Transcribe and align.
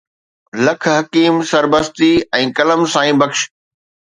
لک 0.67 0.81
حڪيم 0.95 1.35
سربستي 1.51 2.09
۽ 2.41 2.49
ڪلم 2.61 2.81
سائين 2.95 3.15
بخش 3.25 3.39